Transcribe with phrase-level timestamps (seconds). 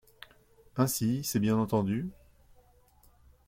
[0.77, 2.09] Ainsi, c’est bien entendu…